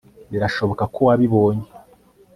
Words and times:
Birashoboka 0.31 0.83
ko 0.93 0.99
wabibonye 1.07 1.65